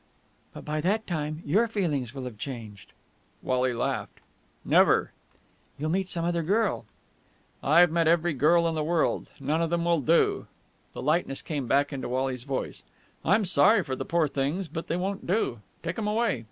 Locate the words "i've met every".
7.61-8.33